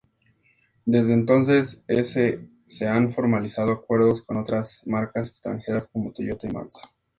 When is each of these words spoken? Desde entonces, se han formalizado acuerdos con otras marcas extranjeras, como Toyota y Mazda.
Desde 0.85 1.13
entonces, 1.13 1.83
se 2.65 2.87
han 2.87 3.13
formalizado 3.13 3.71
acuerdos 3.71 4.23
con 4.23 4.37
otras 4.37 4.81
marcas 4.87 5.27
extranjeras, 5.27 5.87
como 5.93 6.11
Toyota 6.11 6.47
y 6.47 6.51
Mazda. 6.53 6.81